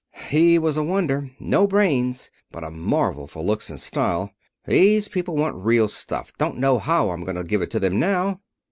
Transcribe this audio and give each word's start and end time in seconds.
He 0.31 0.57
was 0.57 0.77
a 0.77 0.83
wonder. 0.83 1.29
No 1.39 1.67
brains, 1.67 2.31
but 2.51 2.63
a 2.63 2.71
marvel 2.71 3.27
for 3.27 3.43
looks 3.43 3.69
and 3.69 3.79
style. 3.79 4.31
These 4.65 5.07
people 5.09 5.35
want 5.35 5.53
real 5.57 5.87
stuff. 5.87 6.33
Don't 6.39 6.57
know 6.57 6.79
how 6.79 7.11
I'm 7.11 7.23
going 7.23 7.35
to 7.35 7.43
give 7.43 7.61
it 7.61 7.69
to 7.69 7.79
them 7.79 7.99
now." 7.99 8.41